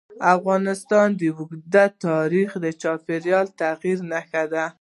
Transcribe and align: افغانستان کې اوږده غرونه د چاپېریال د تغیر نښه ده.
افغانستان 0.35 1.09
کې 1.19 1.27
اوږده 1.37 1.85
غرونه 2.01 2.55
د 2.63 2.67
چاپېریال 2.81 3.45
د 3.49 3.53
تغیر 3.61 3.97
نښه 4.11 4.43
ده. 4.53 4.65